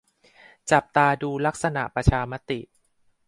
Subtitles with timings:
[0.71, 2.59] จับตาดูลักษณะประชามติ